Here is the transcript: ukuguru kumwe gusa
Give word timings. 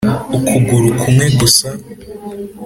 ukuguru 0.57 0.89
kumwe 0.99 1.25
gusa 1.39 1.67